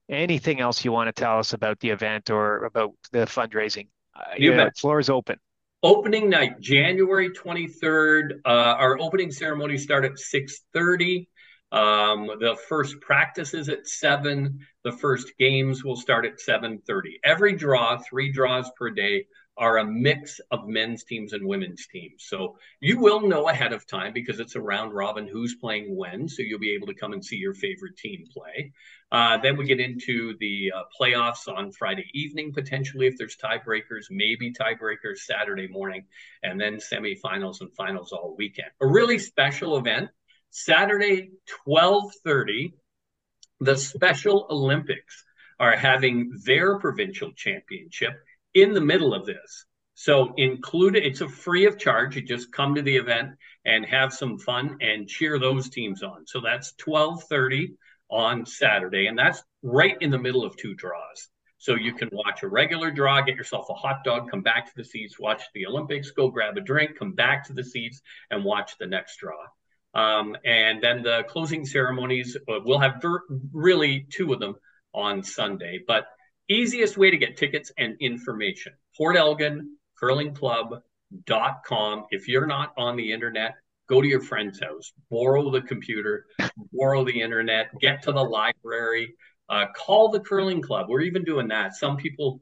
Anything 0.08 0.60
else 0.60 0.86
you 0.86 0.92
want 0.92 1.08
to 1.08 1.20
tell 1.20 1.40
us 1.40 1.54
about 1.54 1.80
the 1.80 1.90
event 1.90 2.30
or 2.30 2.66
about 2.66 2.92
the 3.12 3.20
fundraising? 3.20 3.88
Uh, 4.16 4.36
you 4.38 4.54
know, 4.54 4.70
floor 4.76 5.00
is 5.00 5.10
open 5.10 5.40
opening 5.82 6.30
night 6.30 6.60
january 6.60 7.30
23rd 7.30 8.40
uh, 8.46 8.50
our 8.50 9.00
opening 9.00 9.32
ceremony 9.32 9.78
start 9.78 10.04
at 10.04 10.14
6.30 10.14 11.28
um, 11.72 12.28
the 12.40 12.58
first 12.68 13.00
practice 13.00 13.54
is 13.54 13.70
at 13.70 13.88
7 13.88 14.60
the 14.84 14.92
first 14.92 15.32
games 15.40 15.84
will 15.84 15.96
start 15.96 16.26
at 16.26 16.34
7.30 16.38 16.82
every 17.24 17.56
draw 17.56 17.98
three 17.98 18.32
draws 18.32 18.70
per 18.78 18.90
day 18.90 19.26
are 19.60 19.78
a 19.78 19.86
mix 19.86 20.40
of 20.52 20.68
men's 20.68 21.04
teams 21.04 21.34
and 21.34 21.46
women's 21.46 21.86
teams. 21.88 22.26
So 22.26 22.58
you 22.80 22.98
will 22.98 23.28
know 23.28 23.50
ahead 23.50 23.74
of 23.74 23.86
time 23.86 24.14
because 24.14 24.40
it's 24.40 24.56
a 24.56 24.62
round 24.62 24.94
robin 24.94 25.28
who's 25.28 25.56
playing 25.56 25.96
when. 25.96 26.30
So 26.30 26.42
you'll 26.42 26.60
be 26.60 26.74
able 26.76 26.88
to 26.88 26.94
come 26.94 27.12
and 27.12 27.24
see 27.24 27.36
your 27.36 27.54
favorite 27.54 27.98
team 27.98 28.24
play. 28.34 28.72
Uh, 29.12 29.38
then 29.38 29.58
we 29.58 29.66
get 29.66 29.82
into 29.82 30.38
the 30.40 30.72
uh, 30.74 30.84
playoffs 31.00 31.48
on 31.48 31.74
Friday 31.74 32.06
evening, 32.14 32.54
potentially 32.54 33.08
if 33.08 33.18
there's 33.18 33.36
tiebreakers, 33.36 34.06
maybe 34.10 34.54
tiebreakers 34.54 35.18
Saturday 35.18 35.68
morning, 35.68 36.06
and 36.42 36.60
then 36.60 36.78
semifinals 36.78 37.60
and 37.60 37.74
finals 37.76 38.14
all 38.14 38.36
weekend. 38.38 38.70
A 38.80 38.88
really 38.88 39.20
special 39.20 39.78
event. 39.78 40.10
Saturday, 40.52 41.32
1230, 41.66 42.74
the 43.60 43.76
Special 43.76 44.48
Olympics 44.50 45.26
are 45.60 45.76
having 45.76 46.32
their 46.46 46.80
provincial 46.80 47.32
championship 47.34 48.14
in 48.62 48.74
the 48.74 48.82
middle 48.82 49.14
of 49.14 49.26
this. 49.26 49.66
So 49.96 50.34
included, 50.38 51.06
it's 51.06 51.22
a 51.22 51.28
free 51.28 51.66
of 51.66 51.78
charge. 51.78 52.16
You 52.16 52.22
just 52.22 52.52
come 52.54 52.76
to 52.76 52.82
the 52.82 52.96
event 52.96 53.32
and 53.66 53.86
have 53.86 54.14
some 54.14 54.38
fun 54.38 54.78
and 54.80 55.08
cheer 55.08 55.38
those 55.38 55.70
teams 55.70 56.04
on. 56.04 56.26
So 56.26 56.40
that's 56.40 56.74
1230 56.84 57.76
on 58.10 58.46
Saturday. 58.46 59.08
And 59.08 59.20
that's 59.20 59.44
right 59.62 59.98
in 60.00 60.10
the 60.10 60.18
middle 60.18 60.46
of 60.46 60.56
two 60.56 60.74
draws. 60.74 61.28
So 61.58 61.76
you 61.76 61.94
can 61.94 62.10
watch 62.14 62.44
a 62.44 62.48
regular 62.48 62.90
draw, 62.92 63.22
get 63.22 63.36
yourself 63.36 63.70
a 63.70 63.74
hot 63.74 64.06
dog, 64.06 64.32
come 64.32 64.42
back 64.42 64.68
to 64.68 64.72
the 64.78 64.86
seats, 64.86 65.20
watch 65.20 65.44
the 65.54 65.68
Olympics, 65.68 66.12
go 66.12 66.30
grab 66.30 66.56
a 66.56 66.62
drink, 66.62 66.98
come 66.98 67.12
back 67.12 67.48
to 67.48 67.54
the 67.54 67.64
seats 67.66 68.02
and 68.32 68.46
watch 68.46 68.78
the 68.80 68.88
next 68.88 69.18
draw. 69.18 69.44
Um, 69.94 70.38
and 70.46 70.82
then 70.82 71.04
the 71.04 71.24
closing 71.28 71.66
ceremonies, 71.66 72.38
uh, 72.38 72.60
we'll 72.64 72.80
have 72.80 73.02
ver- 73.02 73.26
really 73.52 74.08
two 74.10 74.32
of 74.32 74.40
them 74.40 74.56
on 74.94 75.24
Sunday. 75.24 75.84
But 75.86 76.06
Easiest 76.52 76.98
way 76.98 77.12
to 77.12 77.18
get 77.18 77.38
tickets 77.38 77.72
and 77.78 77.96
information 78.00 78.74
Port 78.98 79.16
Elgin 79.16 79.78
Curling 80.00 80.34
Club.com. 80.34 82.06
If 82.10 82.28
you're 82.28 82.48
not 82.48 82.74
on 82.76 82.96
the 82.96 83.12
internet, 83.12 83.54
go 83.88 84.02
to 84.02 84.08
your 84.08 84.22
friend's 84.22 84.60
house, 84.60 84.92
borrow 85.12 85.52
the 85.52 85.62
computer, 85.62 86.26
borrow 86.74 87.06
the 87.06 87.22
internet, 87.22 87.68
get 87.80 88.02
to 88.04 88.12
the 88.12 88.24
library, 88.24 89.14
uh, 89.48 89.66
call 89.76 90.10
the 90.10 90.20
curling 90.20 90.64
club. 90.64 90.88
We're 90.90 91.02
even 91.02 91.24
doing 91.24 91.50
that. 91.50 91.76
Some 91.76 91.98
people 91.98 92.42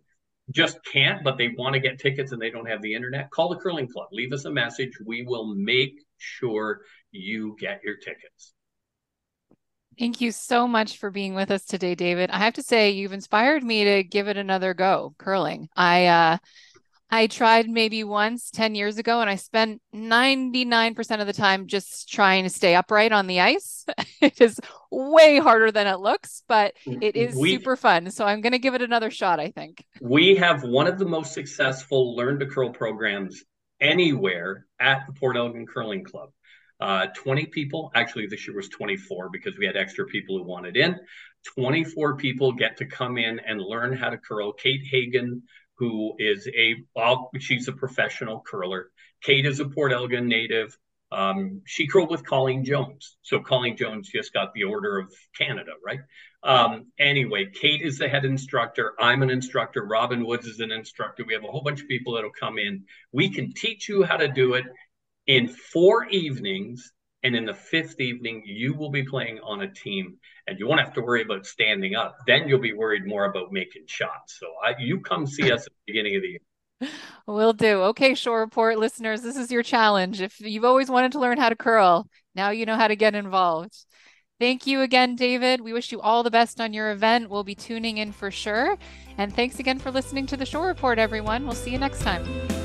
just 0.52 0.80
can't, 0.86 1.22
but 1.22 1.38
they 1.38 1.50
want 1.50 1.74
to 1.74 1.82
get 1.82 2.00
tickets 2.00 2.32
and 2.32 2.42
they 2.42 2.50
don't 2.50 2.70
have 2.70 2.82
the 2.82 2.94
internet. 2.94 3.30
Call 3.32 3.50
the 3.50 3.58
curling 3.58 3.90
club, 3.90 4.08
leave 4.14 4.32
us 4.32 4.46
a 4.46 4.52
message. 4.52 4.92
We 5.06 5.24
will 5.24 5.54
make 5.54 6.00
sure 6.18 6.80
you 7.12 7.58
get 7.60 7.82
your 7.84 7.98
tickets. 7.98 8.54
Thank 10.00 10.22
you 10.22 10.32
so 10.32 10.68
much 10.68 10.98
for 10.98 11.10
being 11.10 11.34
with 11.34 11.50
us 11.50 11.66
today, 11.66 11.96
David. 11.96 12.30
I 12.30 12.38
have 12.40 12.54
to 12.56 12.64
say, 12.64 12.92
you've 12.92 13.14
inspired 13.14 13.64
me 13.64 13.84
to 13.84 14.04
give 14.04 14.28
it 14.28 14.38
another 14.38 14.74
go, 14.74 15.16
curling. 15.18 15.70
I 15.76 16.06
uh, 16.06 16.38
I 17.10 17.28
tried 17.28 17.70
maybe 17.70 18.04
once 18.04 18.52
10 18.52 18.76
years 18.76 18.98
ago 18.98 19.22
and 19.22 19.30
I 19.30 19.36
spent 19.36 19.82
99% 19.96 21.22
of 21.22 21.28
the 21.28 21.34
time 21.34 21.68
just 21.68 22.10
trying 22.10 22.44
to 22.44 22.50
stay 22.50 22.76
upright 22.76 23.14
on 23.14 23.28
the 23.28 23.40
ice. 23.40 23.86
it 24.22 24.42
is 24.42 24.60
way 24.92 25.40
harder 25.40 25.72
than 25.72 25.88
it 25.88 26.00
looks, 26.00 26.44
but 26.48 26.74
it 26.86 27.16
is 27.16 27.34
we, 27.36 27.52
super 27.52 27.78
fun. 27.78 28.12
So 28.12 28.26
I'm 28.26 28.42
going 28.42 28.52
to 28.52 28.60
give 28.60 28.74
it 28.74 28.82
another 28.82 29.10
shot, 29.10 29.40
I 29.40 29.52
think. 29.52 29.86
We 30.02 30.36
have 30.36 30.64
one 30.64 30.88
of 30.88 31.00
the 31.00 31.06
most 31.06 31.34
successful 31.34 32.16
learn 32.16 32.40
to 32.40 32.46
curl 32.46 32.72
programs 32.72 33.42
anywhere 33.80 34.66
at 34.80 35.06
the 35.08 35.14
Port 35.14 35.38
Elgin 35.38 35.66
Curling 35.66 36.04
Club. 36.04 36.30
Uh, 36.80 37.08
20 37.16 37.48
people, 37.48 37.92
actually, 37.96 38.28
this 38.28 38.48
year 38.48 38.56
was 38.56 38.70
24 38.70 39.30
because 39.30 39.58
we 39.58 39.66
had 39.66 39.76
extra 39.76 40.06
people 40.06 40.38
who 40.38 40.44
wanted 40.44 40.78
in. 40.78 41.00
24 41.56 42.18
people 42.18 42.52
get 42.52 42.78
to 42.78 42.86
come 42.86 43.18
in 43.18 43.40
and 43.40 43.62
learn 43.62 43.94
how 43.94 44.10
to 44.10 44.18
curl. 44.18 44.54
Kate 44.54 44.86
Hagen, 44.86 45.44
who 45.76 46.14
is 46.20 46.48
a, 46.48 46.76
well, 46.96 47.32
she's 47.40 47.68
a 47.68 47.74
professional 47.74 48.44
curler. 48.46 48.92
Kate 49.24 49.46
is 49.46 49.60
a 49.60 49.66
Port 49.66 49.92
Elgin 49.92 50.28
native. 50.28 50.78
Um, 51.12 51.62
she 51.66 51.88
curled 51.88 52.12
with 52.12 52.26
Colleen 52.26 52.66
Jones. 52.66 53.18
So 53.22 53.40
Colleen 53.40 53.78
Jones 53.78 54.10
just 54.10 54.34
got 54.34 54.54
the 54.54 54.66
Order 54.66 55.00
of 55.00 55.14
Canada, 55.38 55.72
right? 55.84 56.00
Um, 56.44 56.88
anyway, 57.00 57.50
Kate 57.54 57.82
is 57.82 57.98
the 57.98 58.10
head 58.10 58.26
instructor. 58.26 58.94
I'm 59.00 59.24
an 59.24 59.30
instructor. 59.30 59.86
Robin 59.86 60.26
Woods 60.26 60.46
is 60.46 60.60
an 60.60 60.72
instructor. 60.72 61.24
We 61.26 61.34
have 61.34 61.44
a 61.44 61.48
whole 61.48 61.62
bunch 61.62 61.82
of 61.82 61.88
people 61.88 62.14
that'll 62.14 62.30
come 62.30 62.58
in. 62.58 62.84
We 63.12 63.30
can 63.30 63.54
teach 63.54 63.88
you 63.88 64.04
how 64.04 64.18
to 64.18 64.28
do 64.28 64.54
it 64.54 64.66
in 65.28 65.48
four 65.48 66.06
evenings. 66.06 66.92
And 67.24 67.36
in 67.36 67.46
the 67.46 67.54
fifth 67.54 68.00
evening, 68.00 68.44
you 68.46 68.74
will 68.76 68.92
be 68.92 69.04
playing 69.04 69.40
on 69.40 69.62
a 69.62 69.74
team 69.74 70.18
and 70.48 70.58
you 70.58 70.68
won't 70.68 70.80
have 70.80 70.94
to 70.94 71.02
worry 71.02 71.24
about 71.24 71.46
standing 71.46 71.96
up. 71.96 72.16
Then 72.26 72.48
you'll 72.48 72.60
be 72.60 72.74
worried 72.74 73.06
more 73.06 73.26
about 73.26 73.52
making 73.52 73.84
shots. 73.88 74.38
So 74.40 74.48
I, 74.64 74.76
you 74.80 75.02
come 75.02 75.26
see 75.28 75.52
us 75.52 75.66
at 75.66 75.72
the 75.74 75.92
beginning 75.92 76.16
of 76.16 76.22
the 76.22 76.28
year. 76.28 76.90
Will 77.28 77.54
do. 77.54 77.82
Okay, 77.84 78.14
Shore 78.14 78.40
Report 78.40 78.78
listeners, 78.78 79.22
this 79.22 79.36
is 79.36 79.52
your 79.52 79.64
challenge. 79.64 80.22
If 80.22 80.40
you've 80.40 80.64
always 80.64 80.90
wanted 80.90 81.12
to 81.14 81.20
learn 81.20 81.38
how 81.38 81.50
to 81.50 81.56
curl, 81.56 82.08
now 82.36 82.52
you 82.52 82.66
know 82.66 82.76
how 82.76 82.88
to 82.88 82.96
get 82.96 83.16
involved. 83.16 83.74
Thank 84.40 84.68
you 84.68 84.82
again, 84.82 85.16
David. 85.16 85.62
We 85.62 85.74
wish 85.74 85.92
you 85.92 86.00
all 86.00 86.22
the 86.22 86.32
best 86.32 86.62
on 86.62 86.72
your 86.72 86.92
event. 86.92 87.30
We'll 87.30 87.44
be 87.44 87.56
tuning 87.56 87.98
in 87.98 88.12
for 88.12 88.30
sure. 88.30 88.78
And 89.18 89.34
thanks 89.34 89.60
again 89.60 89.80
for 89.80 89.90
listening 89.90 90.28
to 90.28 90.38
the 90.38 90.46
Shore 90.46 90.68
Report, 90.68 91.00
everyone. 91.00 91.46
We'll 91.46 91.56
see 91.56 91.72
you 91.72 91.80
next 91.80 92.02
time. 92.02 92.57